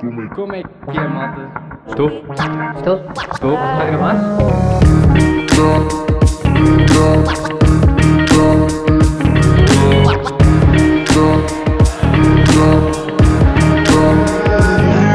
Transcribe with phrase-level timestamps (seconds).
[0.00, 1.52] Como é que é, malta?
[1.86, 2.08] Estou?
[2.76, 2.96] Estou?
[3.32, 3.52] Estou?
[3.52, 5.24] Está a gravar?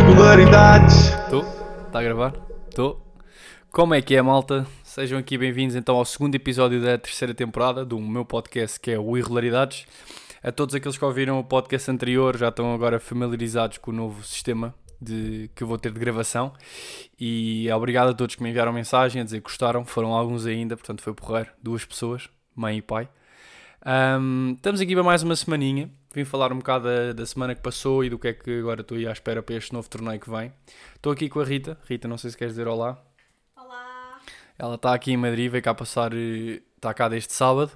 [0.07, 1.13] Regularidades.
[1.13, 1.41] Estou?
[1.85, 2.33] Está a gravar?
[2.69, 3.01] Estou?
[3.71, 4.65] Como é que é, malta?
[4.83, 8.99] Sejam aqui bem-vindos então ao segundo episódio da terceira temporada do meu podcast que é
[8.99, 9.85] o Irregularidades.
[10.41, 14.23] A todos aqueles que ouviram o podcast anterior já estão agora familiarizados com o novo
[14.23, 16.53] sistema de, que eu vou ter de gravação
[17.19, 20.77] e obrigado a todos que me enviaram mensagem a dizer que gostaram, foram alguns ainda,
[20.77, 23.09] portanto foi porrer, duas pessoas, mãe e pai.
[23.85, 25.89] Um, estamos aqui para mais uma semaninha.
[26.13, 28.81] Vim falar um bocado da, da, semana que passou e do que é que agora
[28.81, 30.51] estou aí à espera para este novo torneio que vem.
[30.95, 31.77] Estou aqui com a Rita.
[31.87, 33.08] Rita, não sei se queres dizer olá.
[34.59, 37.71] Ela está aqui em Madrid, veio cá passar, está cá desde sábado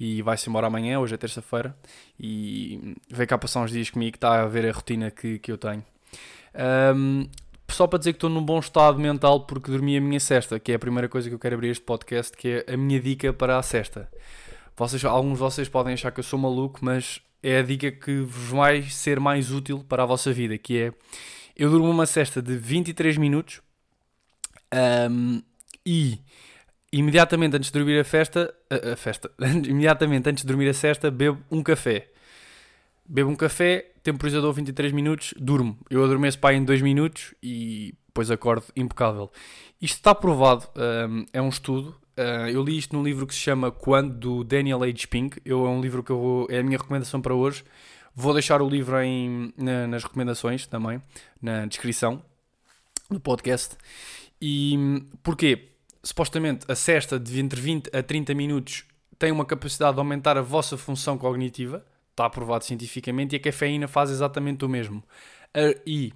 [0.00, 1.76] e vai-se embora amanhã, hoje é terça-feira,
[2.18, 5.58] e veio cá passar uns dias comigo, está a ver a rotina que, que eu
[5.58, 5.84] tenho.
[6.96, 7.28] Um,
[7.68, 10.72] só para dizer que estou num bom estado mental porque dormi a minha cesta, que
[10.72, 13.30] é a primeira coisa que eu quero abrir este podcast, que é a minha dica
[13.32, 14.08] para a cesta.
[14.74, 18.20] Vocês, alguns de vocês podem achar que eu sou maluco, mas é a dica que
[18.20, 20.92] vos vai ser mais útil para a vossa vida, que é
[21.54, 23.60] eu durmo uma cesta de 23 minutos
[25.10, 25.42] um,
[25.84, 26.20] e
[26.92, 31.10] imediatamente antes de dormir a festa, a, a, festa, imediatamente antes de dormir a cesta,
[31.10, 32.08] bebo um café.
[33.04, 35.78] Bebo um café, temporizador 23 minutos, durmo.
[35.90, 39.30] Eu adormeço para em 2 minutos e depois acordo impecável.
[39.80, 41.96] Isto está provado, um, é um estudo.
[42.16, 45.06] Uh, eu li isto num livro que se chama Quando, do Daniel H.
[45.08, 45.40] Pink.
[45.44, 47.64] Eu, é um livro que eu vou, é a minha recomendação para hoje.
[48.14, 51.00] Vou deixar o livro em, na, nas recomendações também,
[51.40, 52.22] na descrição
[53.10, 53.76] do podcast.
[54.40, 55.71] E porquê?
[56.02, 58.84] Supostamente a cesta de entre 20 a 30 minutos
[59.18, 63.86] tem uma capacidade de aumentar a vossa função cognitiva, está aprovado cientificamente, e a cafeína
[63.86, 65.02] faz exatamente o mesmo.
[65.86, 66.12] E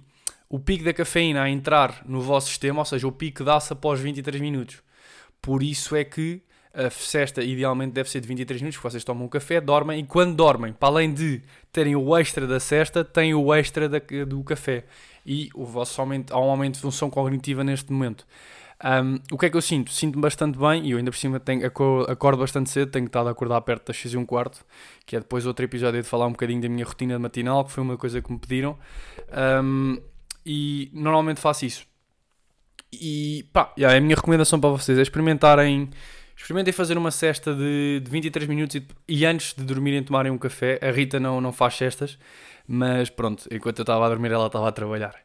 [0.49, 3.99] o pico da cafeína a entrar no vosso sistema, ou seja, o pico dá-se após
[4.01, 4.81] 23 minutos.
[5.41, 6.41] Por isso é que
[6.73, 10.03] a cesta idealmente deve ser de 23 minutos, porque vocês tomam um café, dormem, e
[10.03, 11.41] quando dormem, para além de
[11.71, 14.85] terem o extra da cesta, têm o extra da, do café.
[15.25, 18.27] E o vosso aumento, há um aumento de função cognitiva neste momento.
[18.83, 19.91] Um, o que é que eu sinto?
[19.91, 23.31] Sinto-me bastante bem e eu ainda por cima tenho, acordo bastante cedo, tenho estado a
[23.31, 24.63] acordar perto das 6 e um quarto,
[25.05, 27.83] que é depois outro episódio de falar um bocadinho da minha rotina matinal, que foi
[27.83, 28.77] uma coisa que me pediram.
[29.63, 29.99] Um,
[30.45, 31.85] e normalmente faço isso.
[32.93, 35.89] E pá, yeah, a minha recomendação para vocês é experimentarem,
[36.35, 40.37] experimentem fazer uma cesta de, de 23 minutos e, e, antes de dormirem tomarem um
[40.37, 40.79] café.
[40.81, 42.17] A Rita não, não faz cestas,
[42.67, 45.15] mas pronto, enquanto eu estava a dormir ela estava a trabalhar.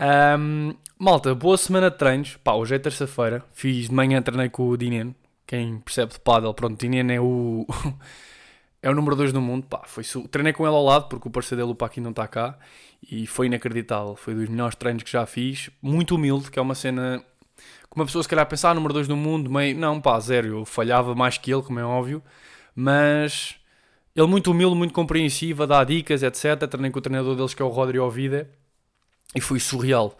[0.00, 2.36] Um, malta, boa semana de treinos.
[2.42, 3.44] Pá, hoje é terça-feira.
[3.52, 5.14] Fiz de manhã, treinei com o Dinen.
[5.46, 7.66] Quem percebe de paddle, pronto, Dinen é o...
[8.82, 9.66] é o número 2 do mundo.
[9.66, 10.26] Pá, foi su...
[10.28, 12.58] Treinei com ele ao lado, porque o parceiro dele, o Paqui, não está cá.
[13.02, 14.16] E foi inacreditável.
[14.16, 15.70] Foi dos melhores treinos que já fiz.
[15.82, 17.22] Muito humilde, que é uma cena...
[17.54, 19.76] Que uma pessoa se calhar pensar, ah, número 2 do mundo, meio...
[19.76, 20.48] Não, pá, zero.
[20.60, 22.22] Eu falhava mais que ele, como é óbvio.
[22.74, 23.56] Mas...
[24.16, 26.66] Ele muito humilde, muito compreensivo, a dar dicas, etc.
[26.68, 28.48] Treinei com o treinador deles, que é o Rodrigo Ovida
[29.34, 30.18] e foi surreal.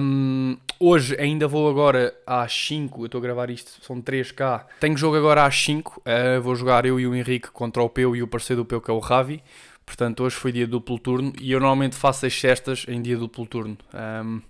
[0.00, 4.64] Um, hoje ainda vou agora às 5, eu estou a gravar isto, são 3K.
[4.80, 8.16] Tenho jogo agora às 5, uh, vou jogar eu e o Henrique contra o Peu
[8.16, 9.42] e o parceiro do Peu que é o Ravi.
[9.84, 13.46] Portanto, hoje foi dia duplo turno e eu normalmente faço as cestas em dia duplo
[13.46, 13.76] turno.
[13.94, 14.42] Um,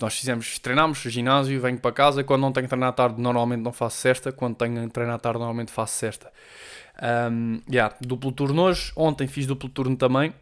[0.00, 2.22] nós fizemos, treinámos ginásio, venho para casa.
[2.24, 4.32] Quando não tenho treino à tarde, normalmente não faço cesta.
[4.32, 6.30] Quando tenho treino à tarde, normalmente faço cesta.
[7.30, 8.92] Um, yeah, duplo turno hoje.
[8.96, 10.34] Ontem fiz duplo turno também.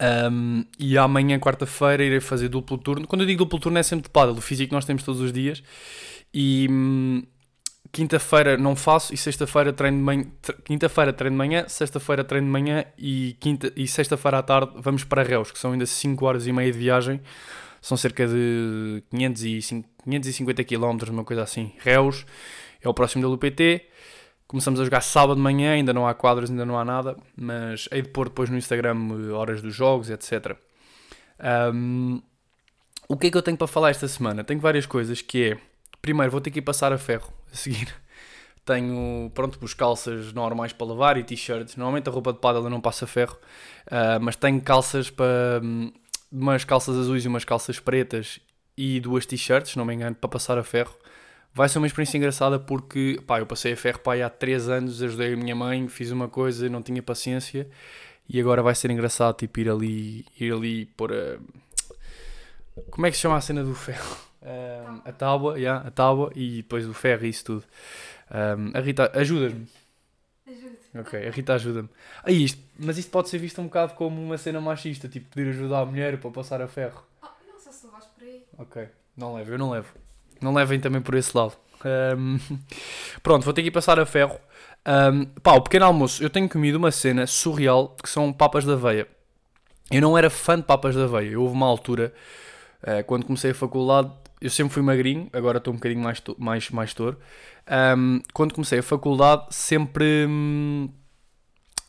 [0.00, 3.06] Um, e amanhã, quarta-feira, irei fazer duplo turno.
[3.06, 5.32] Quando eu digo duplo turno, é sempre de paddle, o físico nós temos todos os
[5.32, 5.62] dias.
[6.32, 7.22] E hum,
[7.92, 10.24] quinta-feira não faço e sexta-feira treino de manhã.
[10.64, 15.04] Quinta-feira treino de manhã, sexta-feira treino de manhã e, quinta, e sexta-feira à tarde vamos
[15.04, 17.20] para Reus, que são ainda 5 horas e meia de viagem.
[17.82, 21.72] São cerca de 505, 550 km, uma coisa assim.
[21.78, 22.26] Reus
[22.82, 23.82] é o próximo da UPT.
[24.50, 27.88] Começamos a jogar sábado de manhã, ainda não há quadros, ainda não há nada, mas
[27.92, 30.56] hei de pôr depois no Instagram eh, horas dos jogos, etc.
[31.72, 32.20] Um,
[33.06, 34.42] o que é que eu tenho para falar esta semana?
[34.42, 35.58] Tenho várias coisas, que é...
[36.02, 37.94] Primeiro, vou ter que ir passar a ferro, a seguir.
[38.64, 41.76] Tenho, pronto, os calças normais para lavar e t-shirts.
[41.76, 43.38] Normalmente a roupa de eu não passa ferro,
[43.86, 45.60] uh, mas tenho calças para...
[45.62, 45.92] Um,
[46.32, 48.40] umas calças azuis e umas calças pretas
[48.76, 50.96] e duas t-shirts, não me engano, para passar a ferro
[51.52, 55.02] vai ser uma experiência engraçada porque pá, eu passei a ferro pai há 3 anos,
[55.02, 57.68] ajudei a minha mãe, fiz uma coisa, não tinha paciência
[58.28, 61.38] e agora vai ser engraçado tipo, ir ali, ir ali por a.
[62.90, 64.16] Como é que se chama a cena do ferro?
[64.42, 67.64] Um, a tábua, yeah, a tábua e depois o ferro e isso tudo.
[68.30, 69.66] Um, a Rita, ajudas-me.
[70.46, 70.76] Ajuda.
[70.94, 71.88] Ok, a Rita ajuda-me.
[72.22, 75.50] Ah, isto, mas isto pode ser visto um bocado como uma cena machista, tipo pedir
[75.50, 77.04] ajuda à mulher para passar a ferro.
[77.22, 78.44] Oh, não sei se levas por aí.
[78.56, 79.92] Ok, não levo, eu não levo.
[80.40, 81.52] Não levem também por esse lado.
[81.84, 82.38] Ahm,
[83.22, 84.38] pronto, vou ter que ir passar a ferro.
[84.84, 88.74] Ahm, pá, o pequeno almoço, eu tenho comido uma cena surreal que são papas da
[88.74, 89.06] aveia.
[89.90, 91.38] Eu não era fã de papas da aveia.
[91.38, 92.14] Houve uma altura,
[92.82, 94.10] eh, quando comecei a faculdade,
[94.40, 97.18] eu sempre fui magrinho, agora estou um bocadinho mais, mais, mais touro.
[97.66, 100.88] Ahm, quando comecei a faculdade, sempre, hum,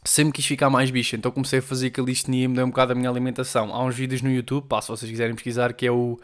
[0.03, 2.95] sempre quis ficar mais bicho, então comecei a fazer calistenia e mudei um bocado a
[2.95, 3.73] minha alimentação.
[3.73, 6.19] Há uns vídeos no YouTube, pá, se vocês quiserem pesquisar, que é o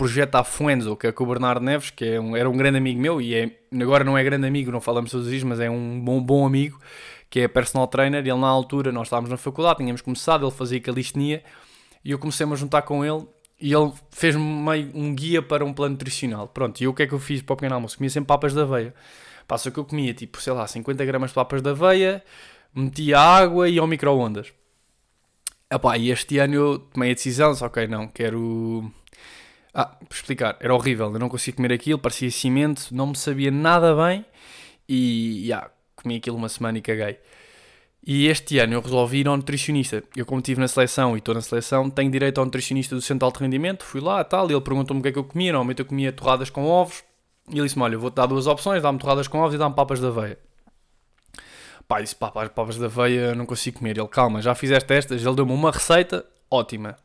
[0.00, 2.98] Projeto Afuenzo, que é com o Bernardo Neves, que é um- era um grande amigo
[2.98, 3.50] meu e é,
[3.82, 6.46] agora não é grande amigo, não falamos todos os dias, mas é um bom, bom
[6.46, 6.80] amigo,
[7.28, 8.20] que é personal trainer.
[8.20, 11.42] Ele, na altura, nós estávamos na faculdade, tínhamos começado, ele fazia calistenia
[12.02, 13.26] e eu comecei-me a juntar com ele
[13.60, 16.48] e ele fez-me meio um guia para um plano nutricional.
[16.48, 17.98] Pronto, e o que é que eu fiz para o pequeno almoço?
[17.98, 18.94] Comia sempre papas de aveia.
[19.46, 22.24] Passa que eu comia, tipo, sei lá, 50 gramas de papas de aveia,
[22.74, 24.50] metia água e ao micro-ondas.
[25.70, 28.90] Epá, e este ano eu tomei a decisão, só ok, não, quero...
[29.72, 33.50] Ah, para explicar, era horrível, eu não conseguia comer aquilo, parecia cimento, não me sabia
[33.50, 34.24] nada bem
[34.88, 37.18] e, já, comi aquilo uma semana e caguei.
[38.04, 40.02] E este ano eu resolvi ir ao nutricionista.
[40.16, 43.20] Eu, como estive na seleção e estou na seleção, tenho direito ao nutricionista do Centro
[43.20, 43.84] de Alto Rendimento.
[43.84, 45.52] Fui lá tal, e ele perguntou-me o que é que eu comia.
[45.52, 47.04] Normalmente eu comia torradas com ovos.
[47.48, 50.00] E ele disse-me: Olha, vou-te dar duas opções: dá-me torradas com ovos e dá-me papas
[50.00, 50.38] de aveia.
[51.86, 53.98] Pá, disse: pá, papas de aveia não consigo comer.
[53.98, 55.24] Ele: Calma, já fizeste estas.
[55.24, 56.96] Ele deu-me uma receita ótima.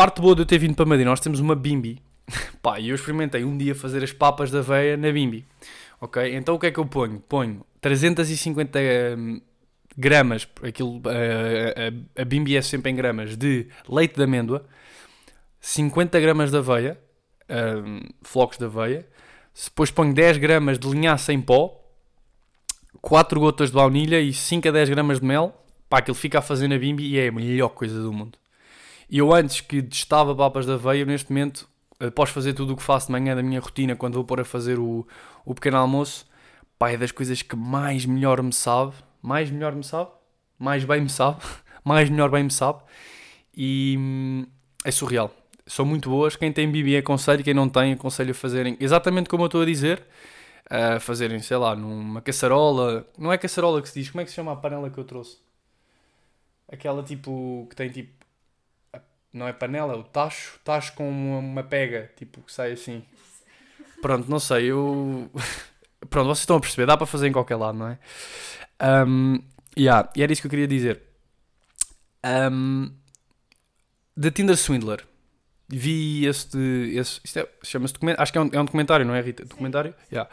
[0.00, 2.02] Parte boa de eu ter vindo para Madrid, nós temos uma bimbi.
[2.62, 5.44] Pá, e eu experimentei um dia fazer as papas de aveia na bimbi.
[6.00, 6.34] Ok?
[6.34, 7.20] Então o que é que eu ponho?
[7.20, 8.78] Ponho 350
[9.18, 9.42] hum,
[9.98, 14.64] gramas, aquilo, a, a, a bimbi é sempre em gramas, de leite de amêndoa,
[15.60, 16.98] 50 gramas de aveia,
[17.84, 19.06] hum, flocos de aveia,
[19.66, 21.78] depois ponho 10 gramas de linhaça em pó,
[23.02, 25.54] 4 gotas de baunilha e 5 a 10 gramas de mel,
[25.90, 28.38] pá, aquilo fica a fazer na bimbi e é a melhor coisa do mundo.
[29.10, 31.68] E eu antes que testava papas de aveia, eu neste momento,
[31.98, 34.44] após fazer tudo o que faço de manhã da minha rotina, quando vou pôr a
[34.44, 35.04] fazer o,
[35.44, 36.24] o pequeno almoço,
[36.78, 40.10] pá, é das coisas que mais melhor me sabe, mais melhor me sabe,
[40.56, 41.40] mais bem me sabe,
[41.84, 42.80] mais melhor bem me sabe,
[43.56, 44.46] e hum,
[44.84, 45.34] é surreal.
[45.66, 49.42] São muito boas, quem tem bibi aconselho, quem não tem aconselho a fazerem exatamente como
[49.42, 50.04] eu estou a dizer,
[50.68, 54.30] a fazerem, sei lá, numa caçarola, não é caçarola que se diz, como é que
[54.30, 55.38] se chama a panela que eu trouxe?
[56.72, 58.19] Aquela tipo, que tem tipo,
[59.32, 63.04] não é panela, é o tacho, tacho com uma, uma pega, tipo, que sai assim.
[64.02, 65.30] Pronto, não sei, eu...
[66.08, 67.98] Pronto, vocês estão a perceber, dá para fazer em qualquer lado, não é?
[69.06, 69.38] Um,
[69.78, 71.02] yeah, e era isso que eu queria dizer.
[72.24, 72.90] Um,
[74.18, 75.06] The Tinder Swindler.
[75.68, 76.58] Vi este.
[76.96, 78.22] este isto é, chama-se documentário.
[78.22, 79.44] Acho que é um, é um documentário, não é, Rita?
[79.44, 79.94] Documentário?
[80.10, 80.28] Yeah.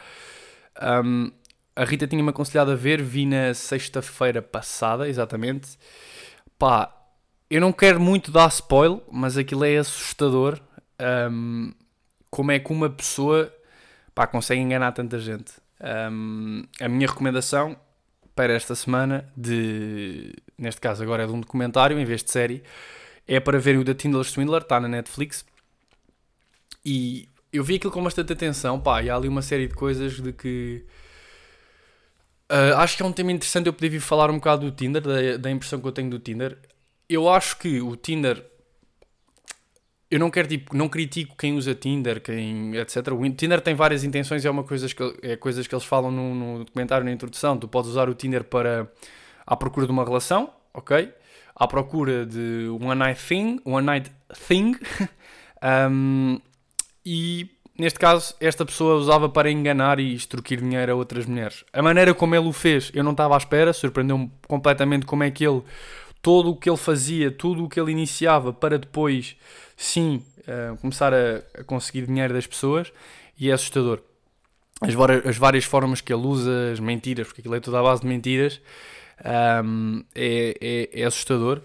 [0.82, 1.32] Um,
[1.76, 5.78] a Rita tinha-me aconselhado a ver, vi na sexta-feira passada, exatamente.
[6.58, 6.97] Pá,
[7.50, 10.60] eu não quero muito dar spoiler, mas aquilo é assustador.
[11.32, 11.74] Um,
[12.30, 13.54] como é que uma pessoa
[14.14, 15.54] pá, consegue enganar tanta gente.
[16.12, 17.78] Um, a minha recomendação
[18.36, 22.64] para esta semana, de, neste caso agora é de um documentário em vez de série,
[23.28, 25.46] é para ver o da Tinder Swindler, está na Netflix.
[26.86, 30.22] E eu vi aquilo com bastante atenção, pá, e há ali uma série de coisas
[30.22, 30.86] de que.
[32.50, 35.02] ah, acho que é um tema interessante eu poder vir falar um bocado do Tinder,
[35.02, 36.58] da, da impressão que eu tenho do Tinder.
[37.10, 38.44] Eu acho que o Tinder
[40.10, 43.08] eu não quero tipo, não critico quem usa Tinder, quem, etc.
[43.12, 46.34] O Tinder tem várias intenções é uma coisa que, é coisas que eles falam no,
[46.34, 47.58] no documentário, na introdução.
[47.58, 48.90] Tu podes usar o Tinder para
[49.46, 51.12] à procura de uma relação, ok?
[51.56, 54.12] À procura de one night thing, one night
[54.48, 54.76] thing.
[55.60, 56.40] Um,
[57.04, 61.64] e neste caso, esta pessoa usava para enganar e extorquir dinheiro a outras mulheres.
[61.74, 65.32] A maneira como ele o fez, eu não estava à espera, surpreendeu-me completamente como é
[65.32, 65.64] que ele,
[66.22, 69.36] todo o que ele fazia, tudo o que ele iniciava para depois
[69.76, 72.92] sim, uh, começar a, a, conseguir dinheiro das pessoas
[73.40, 74.02] e é assustador.
[74.82, 74.94] As,
[75.26, 78.08] as, várias formas que ele usa, as mentiras, porque aquilo é tudo à base de
[78.08, 78.62] mentiras,
[79.64, 81.62] um, é, é, é, assustador.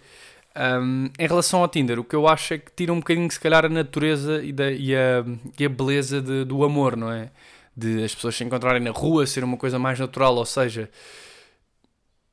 [0.54, 3.40] Um, em relação ao Tinder, o que eu acho é que tira um bocadinho, se
[3.40, 5.25] calhar, a natureza e, da, e, a,
[5.59, 7.30] e a, beleza de, do amor, não é?
[7.75, 10.90] De as pessoas se encontrarem na rua, ser uma coisa mais natural, ou seja,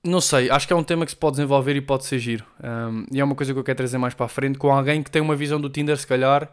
[0.04, 2.46] não sei, acho que é um tema que se pode desenvolver e pode ser giro.
[2.64, 5.04] Um, e é uma coisa que eu quero trazer mais para a frente com alguém
[5.04, 6.52] que tem uma visão do Tinder, se calhar,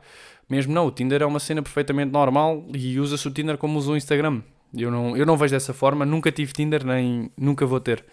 [0.49, 0.87] mesmo não.
[0.87, 4.43] O Tinder é uma cena perfeitamente normal e usa-se o Tinder como usa o Instagram.
[4.75, 8.05] Eu não, eu não vejo dessa forma, nunca tive Tinder, nem nunca vou ter.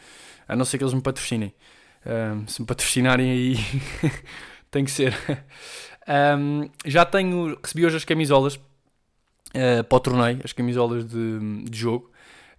[0.48, 1.54] A não ser que eles me patrocinem.
[2.06, 3.58] Um, se me patrocinarem aí,
[4.70, 5.18] tem que ser.
[6.38, 11.78] Um, já tenho, recebi hoje as camisolas uh, para o torneio, as camisolas de, de
[11.78, 12.13] jogo.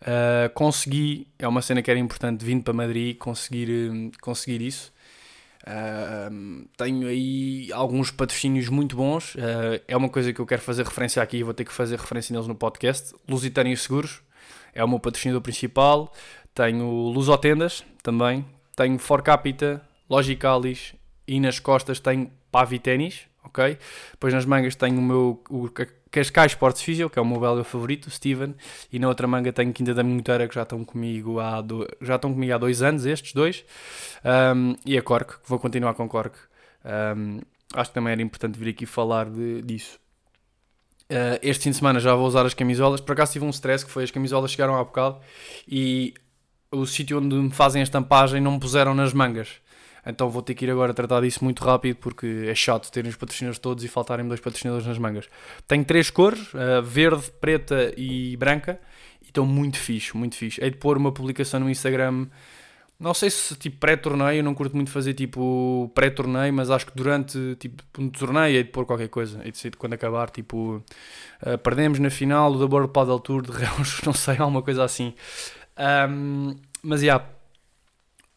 [0.05, 4.93] Uh, consegui, é uma cena que era importante, vindo para Madrid, conseguir, hum, conseguir isso.
[5.63, 9.35] Uh, tenho aí alguns patrocínios muito bons.
[9.35, 11.99] Uh, é uma coisa que eu quero fazer referência aqui e vou ter que fazer
[11.99, 13.15] referência neles no podcast.
[13.27, 14.21] Lusitânia Seguros
[14.75, 16.13] é o meu patrocinador principal.
[16.55, 18.45] Tenho Lusotendas também.
[18.77, 19.81] Tenho For Capita,
[20.11, 20.95] Logicalis
[21.27, 23.79] e nas costas tenho Pavi Ténis, ok?
[24.11, 25.69] Depois nas mangas tenho o meu o
[26.15, 28.55] Cascais Sports Physio, que é o meu belga favorito, o Steven,
[28.93, 32.15] e na outra manga tenho Quinta da Minhoteira, que já estão comigo há, do, já
[32.15, 33.65] estão comigo há dois anos, estes dois,
[34.55, 36.39] um, e a Cork, que vou continuar com Cork.
[36.85, 37.41] Um,
[37.75, 39.99] acho que também era importante vir aqui falar de, disso.
[41.11, 43.01] Uh, este fim de semana já vou usar as camisolas.
[43.01, 45.19] Por acaso tive um stress que foi as camisolas chegaram há bocado
[45.67, 46.15] e
[46.71, 49.49] o sítio onde me fazem a estampagem não me puseram nas mangas.
[50.07, 53.17] Então vou ter que ir agora tratar disso muito rápido porque é chato terem os
[53.17, 55.29] patrocinadores todos e faltarem dois patrocinadores nas mangas.
[55.67, 58.79] Tenho três cores, uh, verde, preta e branca,
[59.23, 60.63] e estão muito fixe, muito fixe.
[60.63, 62.27] Hei de pôr uma publicação no Instagram,
[62.99, 67.57] não sei se tipo pré-torneio, não curto muito fazer tipo pré-torneio, mas acho que durante
[67.57, 70.83] tipo um torneio hei de pôr qualquer coisa, hei de ser quando acabar, tipo
[71.45, 75.13] uh, perdemos na final do World Paddle Tour de Reus, não sei, alguma coisa assim.
[76.09, 77.25] Um, mas yeah,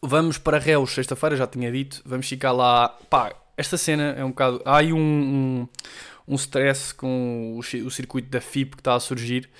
[0.00, 2.00] Vamos para Reus, sexta-feira, já tinha dito.
[2.06, 2.88] Vamos ficar lá.
[3.10, 4.62] Pá, esta cena é um bocado.
[4.64, 5.68] Há aí um, um,
[6.28, 9.50] um stress com o, o, circuito da FIP que está a surgir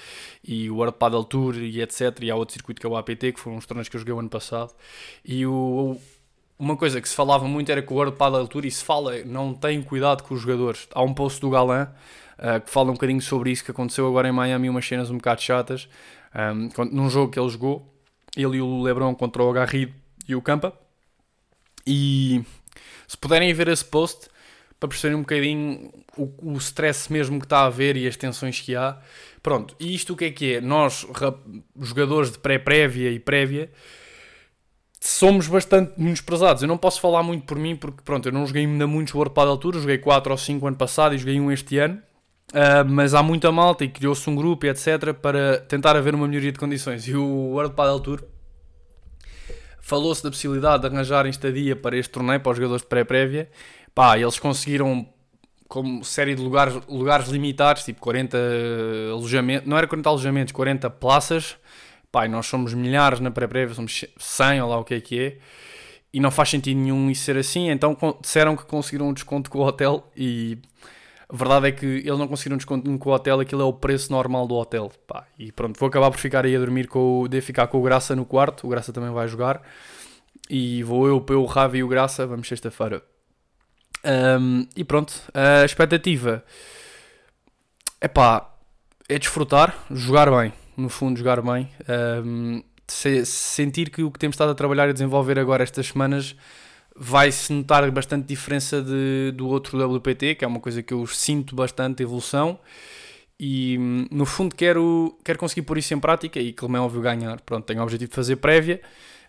[0.46, 2.16] e o World Paddle Tour e etc.
[2.22, 4.14] E há outro circuito que é o APT, que foram os torneios que eu joguei
[4.14, 4.72] o ano passado.
[5.24, 5.96] E o,
[6.56, 9.24] uma coisa que se falava muito era que o World Paddle Tour, e se fala,
[9.24, 10.86] não tem cuidado com os jogadores.
[10.94, 11.88] Há um post do Galan
[12.38, 15.16] uh, que fala um bocadinho sobre isso que aconteceu agora em Miami, umas cenas um
[15.16, 15.88] bocado chatas.
[16.32, 17.92] Um, num jogo que ele jogou,
[18.36, 19.92] ele e o Lebron contra o Garrido
[20.28, 20.72] e o Campa.
[21.86, 22.44] E
[23.06, 24.28] se puderem ver esse post
[24.78, 28.60] para perceberem um bocadinho o, o stress mesmo que está a haver e as tensões
[28.60, 28.98] que há.
[29.42, 30.60] Pronto, e isto o que é que é?
[30.60, 31.06] Nós,
[31.80, 33.70] jogadores de pré-prévia e prévia,
[35.00, 36.62] somos bastante menosprezados.
[36.62, 39.34] Eu não posso falar muito por mim, porque pronto, eu não joguei ainda muitos World
[39.34, 42.00] Padel Tour, joguei 4 ou 5 ano passado e joguei um este ano.
[42.50, 45.12] Uh, mas há muita malta e criou-se um grupo e etc.
[45.12, 47.06] para tentar haver uma melhoria de condições.
[47.06, 48.22] E o World Padel Tour
[49.88, 53.50] falou-se da possibilidade de arranjarem estadia para este torneio, para os jogadores de pré-prévia.
[53.94, 55.08] Pá, eles conseguiram
[55.66, 58.38] como série de lugares, lugares limitados, tipo 40
[59.12, 61.56] alojamentos, não era 40 alojamentos, 40 plaças.
[62.12, 65.38] Pá, nós somos milhares na pré-prévia, somos 100 ou lá o que é que é.
[66.12, 69.58] E não faz sentido nenhum isso ser assim, então disseram que conseguiram um desconto com
[69.58, 70.58] o hotel e
[71.30, 74.10] a verdade é que eles não conseguiram desconto com o hotel, aquilo é o preço
[74.10, 74.90] normal do hotel.
[75.06, 77.28] Pá, e pronto, vou acabar por ficar aí a dormir com o.
[77.28, 78.66] de ficar com o Graça no quarto.
[78.66, 79.60] O Graça também vai jogar.
[80.48, 83.02] E vou eu, para o Ravi e o Graça, vamos sexta-feira.
[84.40, 86.42] Um, e pronto, a expectativa
[88.00, 88.54] é pá,
[89.08, 91.68] é desfrutar, jogar bem, no fundo, jogar bem.
[92.24, 96.34] Um, se, sentir que o que temos estado a trabalhar e desenvolver agora estas semanas
[96.98, 101.54] vai-se notar bastante diferença de, do outro WPT, que é uma coisa que eu sinto
[101.54, 102.58] bastante evolução.
[103.38, 103.78] E
[104.10, 107.40] no fundo quero, quero conseguir pôr isso em prática e, como é óbvio, ganhar.
[107.42, 108.80] Pronto, tenho o objetivo de fazer prévia,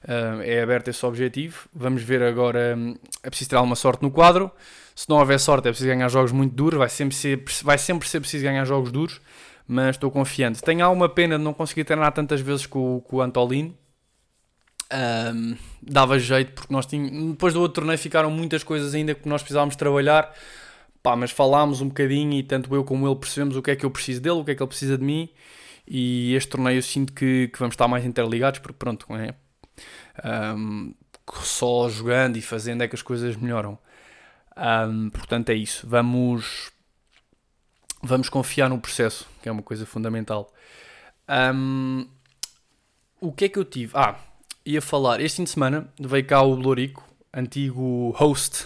[0.03, 1.69] uh, é aberto esse objetivo.
[1.71, 4.49] Vamos ver agora, um, é preciso ter alguma sorte no quadro.
[4.95, 6.79] Se não houver sorte, é preciso ganhar jogos muito duros.
[6.79, 9.21] Vai sempre ser, vai sempre ser preciso ganhar jogos duros,
[9.67, 10.59] mas estou confiante.
[10.63, 13.77] Tenho alguma pena de não conseguir treinar tantas vezes com, com o Antolino
[14.91, 19.27] um, dava jeito porque nós tínhamos, depois do outro torneio ficaram muitas coisas ainda que
[19.27, 20.33] nós precisávamos trabalhar,
[21.03, 23.85] pá, mas falámos um bocadinho e tanto eu como ele percebemos o que é que
[23.85, 25.29] eu preciso dele, o que é que ele precisa de mim
[25.87, 29.33] e este torneio eu sinto que, que vamos estar mais interligados porque pronto, é?
[30.55, 30.93] Um,
[31.41, 33.77] só jogando e fazendo é que as coisas melhoram.
[34.57, 36.71] Um, portanto é isso, vamos
[38.01, 40.51] vamos confiar no processo, que é uma coisa fundamental.
[41.27, 42.07] Um,
[43.21, 43.91] o que é que eu tive?
[43.95, 44.15] Ah,
[44.65, 48.65] ia falar, este fim de semana veio cá o Lorico, antigo host,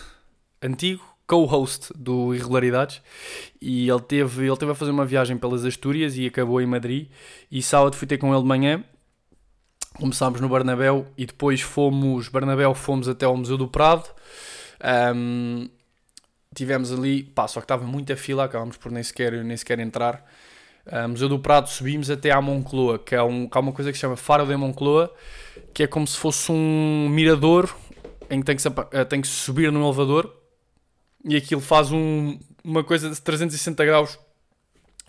[0.62, 3.02] antigo co-host do Irregularidades,
[3.62, 7.10] e ele teve, ele teve a fazer uma viagem pelas Astúrias e acabou em Madrid,
[7.52, 8.84] e sábado fui ter com ele de manhã,
[9.96, 14.10] começámos no Barnabéu e depois fomos, Barnabéu fomos até ao Museu do Prado,
[15.16, 15.70] um,
[16.54, 20.26] tivemos ali, pá, só que estava muita fila, acabámos por nem sequer, nem sequer entrar,
[20.88, 23.98] uh, Museu do Prado subimos até à Moncloa, que é, um, que uma coisa que
[23.98, 25.14] se chama Faro de Moncloa,
[25.74, 27.74] que é como se fosse um mirador
[28.30, 30.34] em que tem que, se, eh, tem que subir no elevador
[31.24, 34.20] e aquilo faz um, uma coisa de 360 graus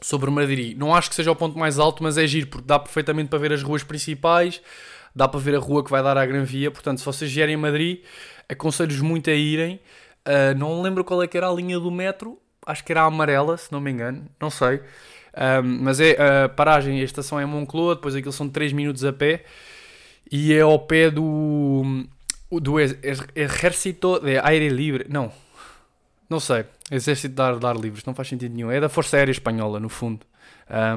[0.01, 0.77] sobre Madrid.
[0.77, 3.39] Não acho que seja o ponto mais alto, mas é giro, porque dá perfeitamente para
[3.39, 4.61] ver as ruas principais,
[5.15, 6.71] dá para ver a rua que vai dar à Gran Via.
[6.71, 8.03] Portanto, se vocês vierem a Madrid,
[8.49, 9.81] aconselho-vos muito a irem.
[10.27, 13.05] Uh, não lembro qual é que era a linha do metro, acho que era a
[13.05, 14.81] amarela, se não me engano, não sei.
[15.37, 19.13] Um, mas é a paragem, a estação é Moncloa, depois aquilo são 3 minutos a
[19.13, 19.45] pé
[20.31, 22.05] e é ao pé do,
[22.53, 25.07] do ex- ex- Exército de Aire Livre.
[25.09, 25.33] Não,
[26.31, 26.65] não sei.
[26.91, 28.71] Exército de Ar, de ar Livres, não faz sentido nenhum.
[28.71, 30.21] É da Força Aérea Espanhola, no fundo.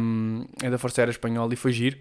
[0.02, 1.98] Um, é da Força Aérea Espanhola e foi giro.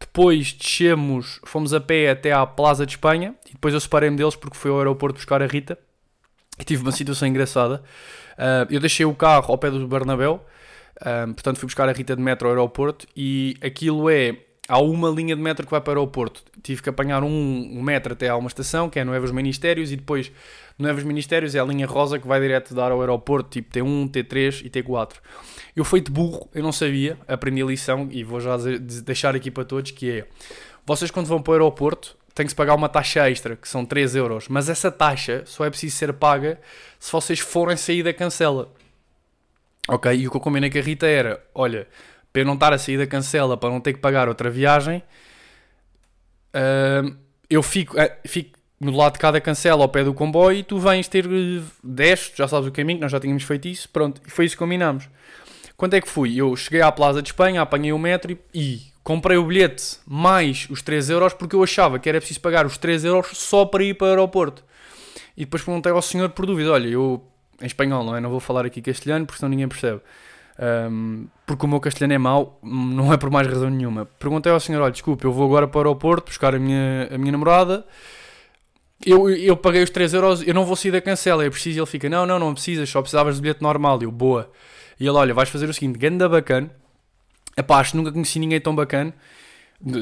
[0.00, 4.34] Depois descemos, fomos a pé até à Plaza de Espanha e depois eu separei-me deles
[4.36, 5.78] porque fui ao aeroporto buscar a Rita
[6.58, 7.82] e tive uma situação engraçada.
[8.32, 10.44] Uh, eu deixei o carro ao pé do Bernabéu,
[11.04, 14.36] um, portanto fui buscar a Rita de metro ao aeroporto e aquilo é.
[14.68, 16.42] Há uma linha de metro que vai para o aeroporto.
[16.60, 19.96] Tive que apanhar um, um metro até a uma estação, que é Novos Ministérios, e
[19.96, 20.32] depois
[20.76, 24.66] Novos Ministérios é a linha rosa que vai direto dar ao aeroporto, tipo T1, T3
[24.66, 25.12] e T4.
[25.76, 28.56] Eu feito burro, eu não sabia, aprendi a lição e vou já
[29.04, 30.26] deixar aqui para todos que é,
[30.84, 33.84] vocês quando vão para o aeroporto têm que se pagar uma taxa extra, que são
[33.84, 36.60] 3 euros, mas essa taxa só é preciso ser paga
[37.00, 38.70] se vocês forem sair da cancela.
[39.88, 40.12] Ok?
[40.14, 41.86] E o que eu combinei com a Rita era, olha,
[42.32, 45.02] para eu não estar a sair da cancela, para não ter que pagar outra viagem,
[46.52, 47.16] ahm,
[47.48, 50.78] eu fico, ah, fico no lado de cada cancela ao pé do comboio e tu
[50.78, 54.30] vens ter eh, 10, já sabes o caminho, nós já tínhamos feito isso, pronto, e
[54.30, 55.08] foi isso que combinámos.
[55.76, 56.36] Quando é que fui?
[56.36, 60.66] Eu cheguei à Plaza de Espanha, apanhei o metro e, e comprei o bilhete mais
[60.70, 63.84] os 3 euros porque eu achava que era preciso pagar os 3 euros só para
[63.84, 64.64] ir para o aeroporto.
[65.36, 67.22] E depois perguntei ao senhor por dúvida, olha, eu
[67.60, 68.20] em espanhol, não é?
[68.20, 70.00] Não vou falar aqui castelhano porque senão ninguém percebe.
[70.58, 74.06] Um, porque o meu castelhano é mau, não é por mais razão nenhuma.
[74.18, 77.18] Perguntei ao senhor, olha, desculpe, eu vou agora para o aeroporto buscar a minha, a
[77.18, 77.86] minha namorada.
[79.04, 81.80] Eu, eu paguei os 3 euros, eu não vou sair da cancela, é preciso.
[81.80, 84.02] Ele fica, não, não, não precisas, só precisavas de bilhete normal.
[84.02, 84.50] Eu, boa.
[84.98, 86.70] E ele, olha, vais fazer o seguinte, ganda bacana.
[87.56, 89.14] Epá, acho que nunca conheci ninguém tão bacana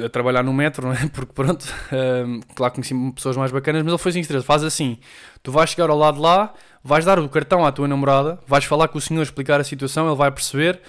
[0.05, 1.09] a trabalhar no metro, não é?
[1.09, 1.67] Porque pronto,
[2.27, 4.99] hum, claro conheci pessoas mais bacanas, mas ele foi assim, faz assim,
[5.43, 6.55] tu vais chegar ao lado lá,
[6.85, 10.07] vais dar o cartão à tua namorada, vais falar com o senhor, explicar a situação,
[10.07, 10.81] ele vai perceber,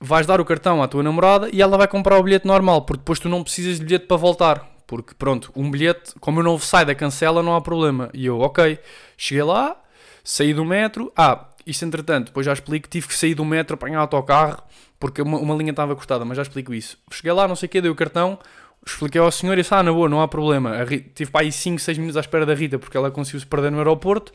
[0.00, 2.98] vais dar o cartão à tua namorada e ela vai comprar o bilhete normal, porque
[3.00, 4.68] depois tu não precisas de bilhete para voltar.
[4.86, 8.10] Porque pronto, um bilhete, como eu não sai da cancela, não há problema.
[8.12, 8.78] E eu, ok,
[9.16, 9.76] cheguei lá,
[10.22, 11.10] saí do metro.
[11.16, 14.62] Ah, isto entretanto, depois já explico, tive que sair do metro, apanhar autocarro,
[14.98, 16.98] porque uma, uma linha estava cortada, mas já explico isso.
[17.10, 18.38] Cheguei lá, não sei o quê, dei o cartão,
[18.86, 20.70] expliquei ao senhor e disse, ah, na boa, não há problema.
[20.72, 23.40] A Ri- tive para aí 5, 6 minutos à espera da Rita, porque ela conseguiu
[23.40, 24.32] se perder no aeroporto.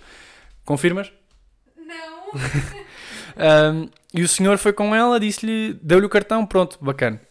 [0.68, 1.12] Confirmas?
[1.76, 2.28] Não.
[3.40, 7.22] Um, e o senhor foi com ela, disse-lhe, deu-lhe o cartão, pronto, bacana.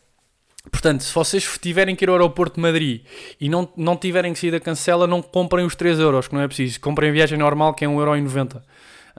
[0.70, 3.04] Portanto, se vocês tiverem que ir ao aeroporto de Madrid
[3.40, 6.42] e não, não tiverem que sair da cancela, não comprem os 3 euros, que não
[6.42, 6.80] é preciso.
[6.80, 8.62] Comprem a viagem normal, que é 1,90€.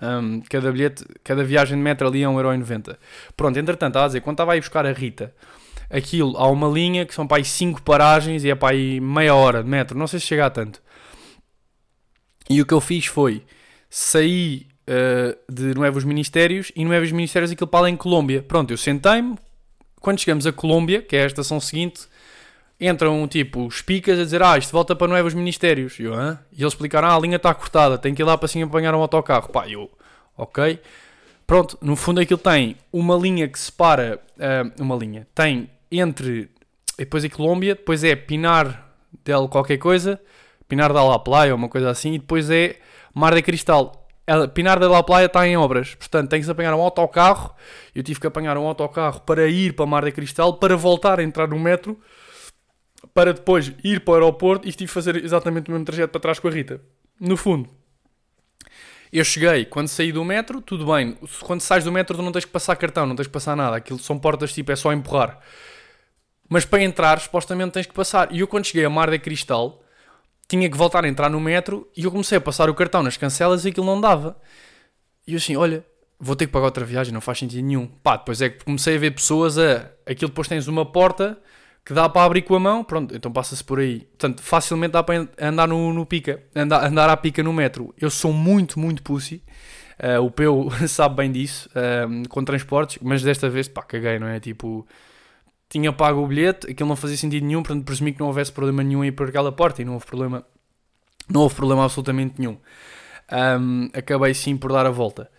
[0.02, 2.96] Um, cada bilhete, cada viagem de metro ali é 1,90€.
[3.36, 5.36] Pronto, entretanto, estava a dizer, quando estava a ir buscar a Rita,
[5.90, 9.36] aquilo, há uma linha que são para aí 5 paragens e é para aí meia
[9.36, 10.82] hora de metro, não sei se chega a tanto.
[12.50, 13.44] E o que eu fiz foi,
[13.90, 18.42] saí uh, de Novos Ministérios e Novos Ministérios aquilo para lá em Colômbia.
[18.42, 19.38] Pronto, eu sentei-me.
[20.00, 22.08] Quando chegamos a Colômbia, que é a estação seguinte,
[22.80, 26.00] entram tipo os picas a dizer: Ah, isto volta para Novos Ministérios.
[26.00, 26.40] E, eu, Hã?
[26.52, 28.94] e eles explicaram: Ah, a linha está cortada, tem que ir lá para cima apanhar
[28.96, 29.50] um autocarro.
[29.50, 29.90] Pá, eu,
[30.38, 30.80] ok.
[31.46, 34.22] Pronto, no fundo aquilo tem uma linha que separa.
[34.40, 35.28] ah, uma linha.
[35.34, 36.50] Tem entre.
[36.98, 38.92] Depois é Colômbia, depois é Pinar
[39.24, 40.20] del qualquer coisa,
[40.68, 42.78] Pinar de la Playa, uma coisa assim, e depois é
[43.18, 44.08] Mar de Cristal.
[44.54, 47.56] Pinar de la Playa está em obras, portanto tem que se apanhar um autocarro.
[47.96, 51.24] Eu tive que apanhar um autocarro para ir para Mar de Cristal, para voltar a
[51.24, 52.00] entrar no metro,
[53.16, 56.22] para depois ir para o aeroporto e tive que fazer exatamente o mesmo trajeto para
[56.22, 56.80] trás com a Rita.
[57.20, 57.68] No fundo,
[59.12, 61.18] eu cheguei, quando saí do metro, tudo bem.
[61.42, 63.78] Quando sais do metro, tu não tens que passar cartão, não tens que passar nada.
[63.78, 65.40] Aquilo são portas tipo, é só empurrar.
[66.48, 68.32] Mas para entrar, supostamente tens que passar.
[68.32, 69.82] E eu, quando cheguei a Mar de Cristal,
[70.48, 73.18] tinha que voltar a entrar no metro e eu comecei a passar o cartão nas
[73.18, 74.40] cancelas e aquilo não dava.
[75.28, 75.86] E eu assim, olha,
[76.20, 77.88] vou ter que pagar outra viagem, não faz sentido nenhum.
[77.88, 79.92] Pá, depois é que comecei a ver pessoas a.
[80.06, 81.38] Aquilo depois tens uma porta
[81.86, 84.02] que dá para abrir com a mão, pronto, então passa-se por aí.
[84.02, 87.94] Portanto, facilmente dá para andar no, no pica, andar, andar à pica no metro.
[87.98, 89.42] Eu sou muito, muito pussy.
[90.00, 94.28] Ah, o Peu sabe bem disso, ah, com transportes, mas desta vez, pá, caguei, não
[94.28, 94.40] é?
[94.40, 94.86] Tipo,
[95.70, 98.84] tinha pago o bilhete, aquilo não fazia sentido nenhum, portanto presumi que não houvesse problema
[98.84, 100.46] nenhum em ir por aquela porta e não houve problema,
[101.30, 102.58] não houve problema absolutamente nenhum.
[103.30, 105.30] Ahm, acabei sim por dar a volta.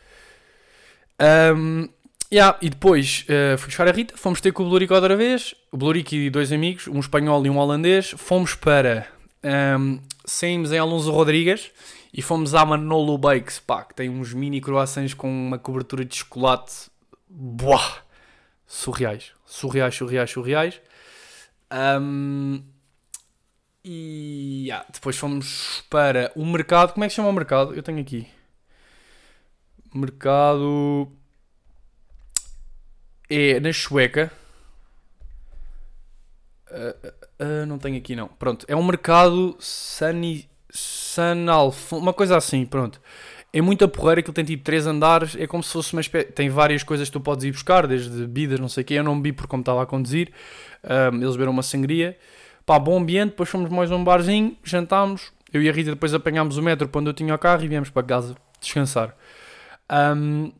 [1.18, 1.88] Ahm,
[2.30, 5.54] yeah, e depois eh, fui buscar a Rita, fomos ter com o Blurico outra vez,
[5.72, 9.08] o Blurico e dois amigos, um espanhol e um holandês, fomos para,
[9.42, 11.70] ahm, saímos em Alonso Rodrigues
[12.12, 16.16] e fomos à Manolo Bakes, pá, que tem uns mini croissants com uma cobertura de
[16.16, 16.90] chocolate,
[17.28, 18.02] buah,
[18.68, 20.80] surreais, surreais, surreais, surreais.
[21.70, 22.62] Ahm,
[23.82, 26.92] e yeah, depois fomos para o mercado.
[26.92, 27.74] Como é que chama o mercado?
[27.74, 28.28] Eu tenho aqui.
[29.94, 31.10] Mercado.
[33.30, 34.30] é na Sueca.
[36.70, 38.28] Ah, ah, não tenho aqui não.
[38.28, 43.00] Pronto, é um mercado Sani, Sanalf, uma coisa assim, pronto.
[43.52, 46.30] É muita porreira, aquilo tem tipo 3 andares, é como se fosse uma espécie.
[46.32, 48.94] Tem várias coisas que tu podes ir buscar, desde bebidas, não sei o quê.
[48.94, 50.30] Eu não bebi porque como estava a conduzir.
[50.82, 52.16] Ah, eles beberam uma sangria.
[52.66, 55.32] Pá, bom ambiente, depois fomos mais a um barzinho, jantámos.
[55.52, 57.88] Eu e a Rita depois apanhámos o metro onde eu tinha o carro e viemos
[57.88, 59.16] para casa descansar.
[59.88, 60.52] Ahm,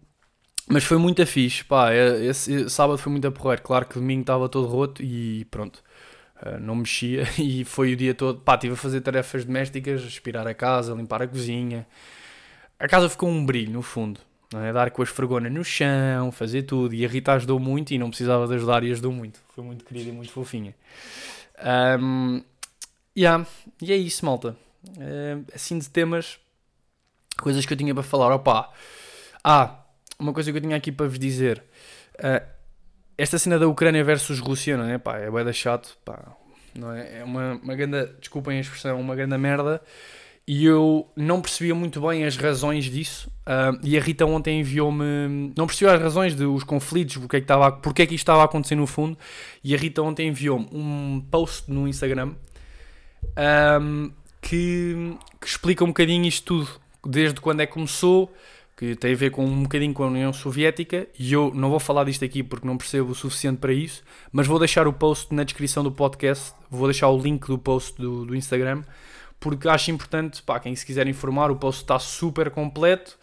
[0.68, 3.60] mas foi muito fixe, pá, é- esse sábado foi muito a porrer.
[3.62, 5.82] Claro que domingo estava todo roto e pronto,
[6.40, 10.46] ah, não mexia e foi o dia todo, pá, estive a fazer tarefas domésticas, aspirar
[10.46, 11.86] a casa, limpar a cozinha.
[12.78, 14.20] A casa ficou um brilho no fundo,
[14.52, 14.72] não é?
[14.72, 16.94] Dar com a esfregona no chão, fazer tudo.
[16.94, 19.40] E a Rita ajudou muito e não precisava de ajudar e ajudou muito.
[19.54, 20.74] Foi muito querida e muito fofinha.
[21.58, 22.42] Ahm,
[23.16, 23.44] yeah,
[23.82, 24.56] e é isso, malta.
[24.96, 26.38] Ah, assim de temas,
[27.40, 28.32] coisas que eu tinha para falar.
[28.34, 28.72] Opa,
[29.42, 29.82] ah,
[30.18, 31.62] uma coisa que eu tinha aqui para vos dizer.
[32.18, 32.42] Ah,
[33.16, 34.98] esta cena da Ucrânia versus Rússia, não é?
[34.98, 36.36] Pá, é bué da chato, pá,
[36.74, 37.18] não é?
[37.18, 39.82] É uma, uma grande, desculpem a expressão, uma grande merda.
[40.50, 43.30] E eu não percebia muito bem as razões disso.
[43.44, 45.52] ah, e a Rita ontem enviou-me.
[45.54, 48.40] Não percebia as razões dos conflitos, porque é que, estava, porque é que isto estava
[48.40, 49.18] a acontecer no fundo.
[49.62, 52.32] E a Rita ontem enviou-me um post no Instagram
[53.36, 56.80] ahm, que, que explica um bocadinho isto tudo.
[57.06, 58.34] Desde quando é que começou,
[58.74, 61.06] que tem a ver com um bocadinho com a União Soviética.
[61.18, 64.02] E eu não vou falar disto aqui porque não percebo o suficiente para isso.
[64.32, 66.54] Mas vou deixar o post na descrição do podcast.
[66.70, 68.82] Vou deixar o link do post do, do Instagram.
[69.40, 73.16] Porque acho importante, pá, quem se quiser informar, o post está super completo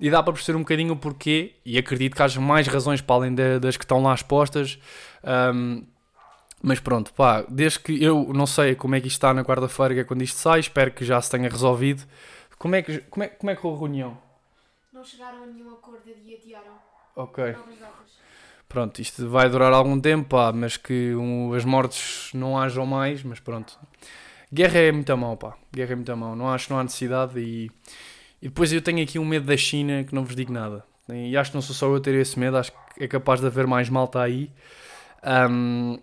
[0.00, 1.54] e dá para perceber um bocadinho o porquê.
[1.64, 4.78] E acredito que haja mais razões para além da- das que estão lá expostas.
[5.22, 5.82] Ahm,
[6.62, 9.94] mas pronto, pá, desde que eu não sei como é que isto está na quarta-feira,
[9.94, 12.02] que é quando isto sai, espero que já se tenha resolvido.
[12.58, 14.18] Como é que, como é, como é que foi a reunião?
[14.92, 16.72] Não chegaram a nenhum acordo e adiaram
[17.16, 17.54] Ok.
[18.68, 23.22] Pronto, isto vai durar algum tempo, pá, mas que um, as mortes não hajam mais,
[23.24, 23.76] mas pronto.
[24.52, 25.56] Guerra é muito a mão, pá.
[25.72, 26.34] Guerra é muito a mão.
[26.34, 27.70] Não acho não há necessidade e,
[28.42, 30.84] e depois eu tenho aqui um medo da China que não vos digo nada.
[31.08, 33.40] E acho que não sou só eu a ter esse medo, acho que é capaz
[33.40, 34.50] de haver mais malta aí
[35.22, 35.96] ahm,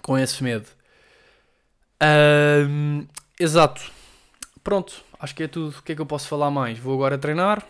[0.00, 0.66] com esse medo.
[2.00, 3.06] Ahm,
[3.38, 3.80] exato.
[4.62, 5.76] Pronto, acho que é tudo.
[5.78, 6.78] O que é que eu posso falar mais?
[6.78, 7.64] Vou agora treinar.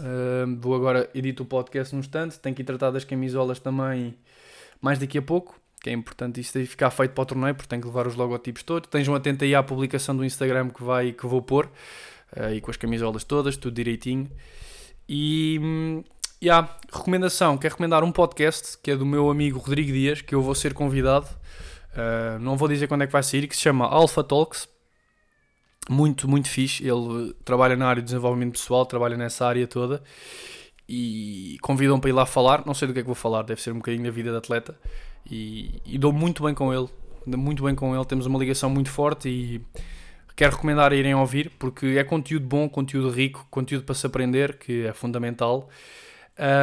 [0.00, 2.38] ahm, vou agora edito o podcast num instante.
[2.38, 4.16] Tenho que ir tratar das camisolas também
[4.80, 5.58] mais daqui a pouco.
[5.84, 8.14] Que é importante isto aí ficar feito para o torneio, porque tenho que levar os
[8.14, 8.86] logotipos todos.
[8.86, 11.70] Estejam atentos aí à publicação do Instagram que, vai, que vou pôr.
[12.34, 14.30] aí com as camisolas todas, tudo direitinho.
[15.06, 15.60] E.
[15.62, 16.02] hum,
[16.42, 20.40] yeah, recomendação: quero recomendar um podcast que é do meu amigo Rodrigo Dias, que eu
[20.40, 21.26] vou ser convidado.
[21.92, 24.66] Uh, não vou dizer quando é que vai sair, que se chama Alpha Talks.
[25.90, 26.82] Muito, muito fixe.
[26.82, 30.02] Ele uh, trabalha na área de desenvolvimento pessoal, trabalha nessa área toda.
[30.88, 32.64] E convidam para ir lá falar.
[32.64, 34.38] Não sei do que é que vou falar, deve ser um bocadinho da vida de
[34.38, 34.74] atleta.
[35.30, 36.88] E, e dou muito bem com ele.
[37.26, 39.60] Muito bem com ele, temos uma ligação muito forte e
[40.36, 44.58] quero recomendar a irem ouvir porque é conteúdo bom, conteúdo rico, conteúdo para se aprender,
[44.58, 45.70] que é fundamental.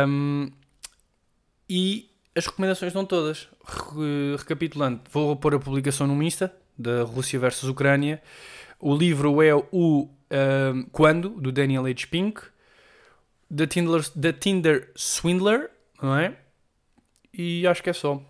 [0.07, 0.51] Um,
[1.67, 3.47] e as recomendações estão todas.
[3.65, 8.21] Re- recapitulando, vou pôr a publicação no Insta da Rússia versus Ucrânia.
[8.79, 12.07] O livro é o um, Quando, do Daniel H.
[12.09, 12.41] Pink.
[13.55, 15.71] The Tinder, The Tinder Swindler,
[16.01, 16.37] não é?
[17.33, 18.21] E acho que é só.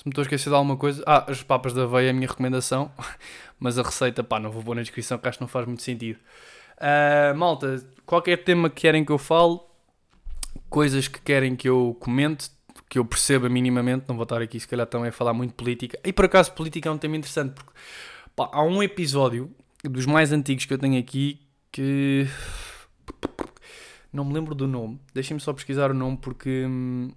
[0.00, 1.04] Se me estou a esquecer de alguma coisa.
[1.06, 2.90] Ah, as papas da aveia é a minha recomendação.
[3.60, 5.82] Mas a receita, pá, não vou pôr na descrição que acho que não faz muito
[5.82, 6.18] sentido.
[6.78, 9.60] Ah, malta, qualquer tema que querem que eu fale,
[10.70, 12.50] coisas que querem que eu comente,
[12.88, 16.00] que eu perceba minimamente, não vou estar aqui se calhar também a falar muito política.
[16.02, 17.70] E por acaso política é um tema interessante, porque
[18.34, 22.26] pá, há um episódio dos mais antigos que eu tenho aqui que
[24.10, 24.98] não me lembro do nome.
[25.12, 27.10] Deixem-me só pesquisar o nome porque hum,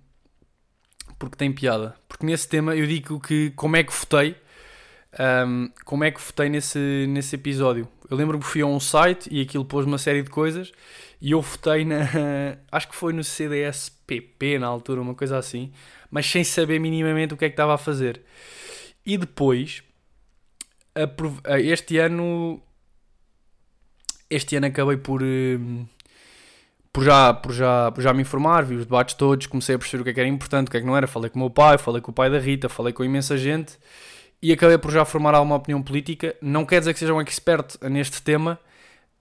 [1.24, 1.96] porque tem piada.
[2.08, 4.36] Porque nesse tema eu digo que como é que votei,
[5.48, 7.88] hum, como é que votei nesse, nesse episódio.
[8.10, 10.72] Eu lembro-me que fui a um site e aquilo pôs uma série de coisas
[11.22, 11.98] e eu votei na.
[12.72, 15.72] Acho que foi no CDSPP na altura, uma coisa assim,
[16.12, 18.22] mas sem saber minimamente o que é que estava a fazer.
[19.06, 19.84] E depois,
[20.96, 22.62] aprove- este ano.
[24.30, 25.22] Este ano acabei por.
[26.94, 30.02] Por já, por, já, por já me informar, vi os debates todos, comecei a perceber
[30.02, 31.08] o que é que era importante, o que é que não era.
[31.08, 33.80] Falei com o meu pai, falei com o pai da Rita, falei com imensa gente
[34.40, 36.36] e acabei por já formar alguma opinião política.
[36.40, 38.60] Não quer dizer que seja um expert neste tema,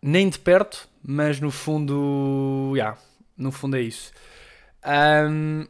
[0.03, 2.99] nem de perto, mas no fundo, yeah,
[3.39, 4.13] no fundo é isso.
[4.85, 5.65] Ahm,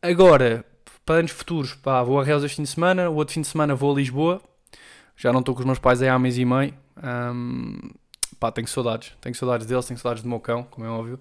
[0.00, 0.64] agora,
[1.04, 3.48] para anos futuros, pá, vou a Reus este fim de semana, o outro fim de
[3.48, 4.40] semana vou a Lisboa.
[5.16, 6.72] Já não estou com os meus pais aí há mês e meio.
[6.96, 7.90] Ahm,
[8.42, 9.12] pá, tenho saudades.
[9.20, 11.20] Tenho saudades deles, tenho saudades do meu cão, como é óbvio.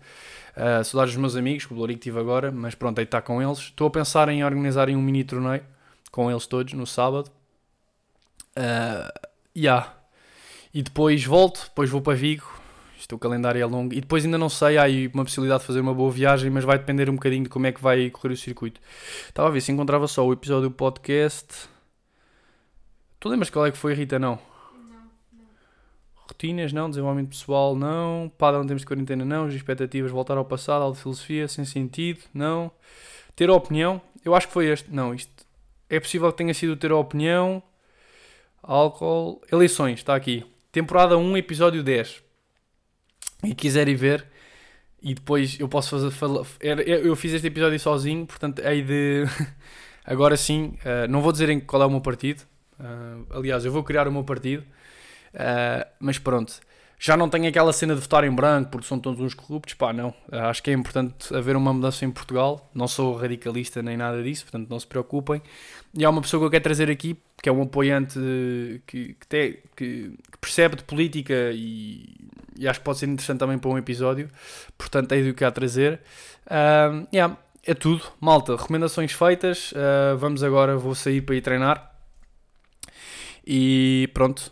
[0.58, 3.40] Uh, saudades dos meus amigos, que o Lorico tive agora, mas pronto, aí está com
[3.40, 3.60] eles.
[3.60, 5.64] Estou a pensar em organizar um mini torneio
[6.10, 7.30] com eles todos no sábado.
[8.58, 9.94] Uh, yeah.
[10.74, 12.60] E depois volto, depois vou para Vigo.
[13.00, 13.94] Isto o calendário é longo.
[13.94, 16.64] E depois ainda não sei, há aí uma possibilidade de fazer uma boa viagem, mas
[16.64, 18.82] vai depender um bocadinho de como é que vai correr o circuito.
[19.28, 21.70] Estava a ver se encontrava só o episódio do podcast.
[23.20, 24.18] Tu lembras qual é que foi, Rita?
[24.18, 24.40] Não.
[26.28, 26.90] Rotinas, não.
[26.90, 28.32] Desenvolvimento pessoal, não.
[28.38, 29.46] Pada, não temos de quarentena, não.
[29.46, 32.72] As expectativas, voltar ao passado, aula de filosofia, sem sentido, não.
[33.36, 34.90] Ter opinião, eu acho que foi este.
[34.92, 35.32] Não, isto.
[35.90, 37.62] É possível que tenha sido ter opinião.
[38.64, 39.42] Álcool.
[39.52, 40.46] Eleições, está aqui.
[40.72, 42.22] Temporada 1, episódio 10.
[43.44, 44.26] E quiserem ver.
[45.02, 46.12] E depois eu posso fazer.
[46.12, 49.24] fala- Eu fiz este episódio sozinho, portanto, hei de.
[50.06, 52.44] Agora sim, eh, não vou dizer em qual é o meu partido.
[52.80, 54.64] eh, aliás, eu vou criar o meu partido.
[55.34, 56.54] Eh, mas pronto.
[57.04, 59.74] Já não tenho aquela cena de votar em branco porque são todos uns corruptos.
[59.74, 60.14] Pá, não.
[60.32, 62.70] Eh, acho que é importante haver uma mudança em Portugal.
[62.76, 65.42] Não sou radicalista nem nada disso, portanto, não se preocupem.
[65.98, 68.20] E há uma pessoa que eu quero trazer aqui, que é um apoiante
[68.86, 72.16] que, que, te- que- que percebe de política e,
[72.58, 74.30] e acho que pode ser interessante também para um episódio.
[74.78, 76.02] Portanto, é do que há a trazer.
[76.50, 78.04] Ahm, yeah, é tudo.
[78.20, 79.74] Malta, recomendações feitas.
[79.76, 81.92] Ah, vamos agora, vou sair para ir treinar.
[83.46, 84.52] E pronto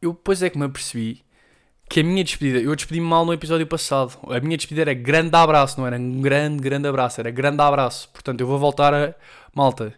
[0.00, 1.24] eu depois é que me apercebi
[1.88, 4.12] que a minha despedida, eu despedi-me mal no episódio passado.
[4.28, 8.10] A minha despedida era grande abraço, não era um grande, grande abraço, era grande abraço.
[8.12, 9.14] Portanto, eu vou voltar a.
[9.54, 9.94] Malta,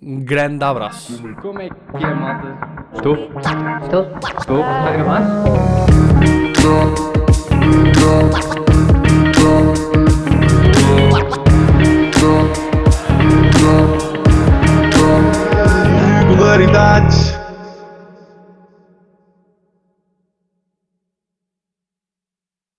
[0.00, 1.20] um grande abraço.
[1.40, 2.58] Como é que é, malta?
[2.94, 3.14] Estou?
[3.82, 4.02] Estou?
[4.38, 4.60] Estou?
[4.60, 5.22] Está a gravar?
[16.28, 17.41] Regularidades.